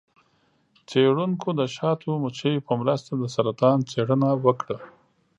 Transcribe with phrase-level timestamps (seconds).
[0.89, 4.77] څیړونکو د شاتو مچیو په مرسته د سرطان څیړنه وکړه.